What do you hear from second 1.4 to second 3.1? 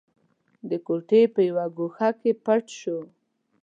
يوه ګوښه کې پټ شو.